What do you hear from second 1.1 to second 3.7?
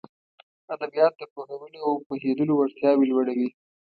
د پوهولو او پوهېدلو وړتياوې لوړوي.